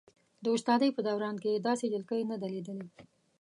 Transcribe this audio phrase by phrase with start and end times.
[0.43, 2.87] د استادۍ په دوران کې یې داسې جلکۍ نه ده لیدلې.